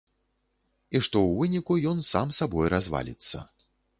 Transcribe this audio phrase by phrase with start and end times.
[0.97, 3.45] І што ў выніку ён сам сабой разваліцца.